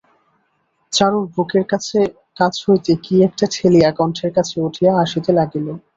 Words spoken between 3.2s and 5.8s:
একটা ঠেলিয়া কণ্ঠের কাছে উঠিয়া আসিতে লাগিল।